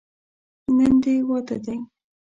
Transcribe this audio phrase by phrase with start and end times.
[0.75, 1.77] نن دې واده دی.